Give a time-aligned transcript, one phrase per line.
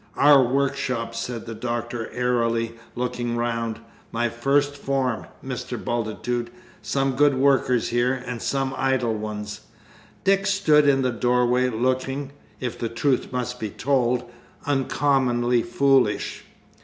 [0.17, 3.77] "Our workshop," said the Doctor airily, looking round.
[4.11, 5.77] "My first form, Mr.
[5.77, 6.49] Bultitude.
[6.81, 9.61] Some good workers here, and some idle ones."
[10.23, 14.23] Dick stood in the doorway, looking (if the truth must be told)
[14.65, 16.45] uncommonly foolish.